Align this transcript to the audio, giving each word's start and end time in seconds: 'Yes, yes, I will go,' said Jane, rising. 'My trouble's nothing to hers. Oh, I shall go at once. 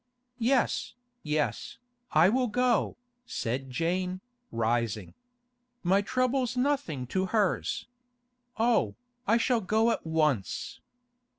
'Yes, 0.39 0.95
yes, 1.21 1.77
I 2.11 2.27
will 2.27 2.47
go,' 2.47 2.97
said 3.27 3.69
Jane, 3.69 4.19
rising. 4.51 5.13
'My 5.83 6.01
trouble's 6.01 6.57
nothing 6.57 7.05
to 7.13 7.27
hers. 7.27 7.85
Oh, 8.57 8.95
I 9.27 9.37
shall 9.37 9.61
go 9.61 9.91
at 9.91 10.03
once. 10.03 10.79